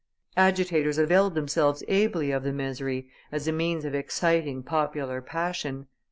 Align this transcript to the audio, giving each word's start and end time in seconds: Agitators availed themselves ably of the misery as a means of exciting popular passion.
Agitators 0.35 0.97
availed 0.97 1.35
themselves 1.35 1.83
ably 1.87 2.31
of 2.31 2.41
the 2.41 2.51
misery 2.51 3.07
as 3.31 3.47
a 3.47 3.51
means 3.51 3.85
of 3.85 3.93
exciting 3.93 4.63
popular 4.63 5.21
passion. 5.21 5.85